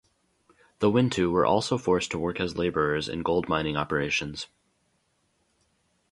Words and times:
The 0.79 0.89
Wintu 0.89 1.29
were 1.29 1.45
also 1.45 1.77
forced 1.77 2.09
to 2.09 2.17
work 2.17 2.39
as 2.39 2.57
laborers 2.57 3.07
in 3.07 3.21
gold 3.21 3.47
mining 3.47 3.77
operations. 3.77 4.47